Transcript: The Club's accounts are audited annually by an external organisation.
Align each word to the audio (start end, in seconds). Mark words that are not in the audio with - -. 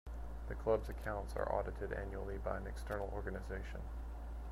The 0.47 0.55
Club's 0.55 0.89
accounts 0.89 1.35
are 1.35 1.53
audited 1.53 1.93
annually 1.93 2.39
by 2.39 2.57
an 2.57 2.65
external 2.65 3.11
organisation. 3.13 3.81